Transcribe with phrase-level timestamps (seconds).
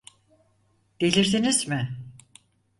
[1.01, 1.97] Delirdiniz mi?